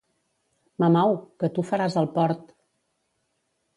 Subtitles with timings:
[0.83, 1.13] Mamau!
[1.43, 2.51] que tu faràs el port.